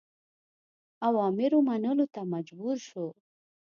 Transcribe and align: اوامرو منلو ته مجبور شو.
اوامرو 1.07 1.59
منلو 1.69 2.05
ته 2.13 2.21
مجبور 2.33 2.75
شو. 2.87 3.05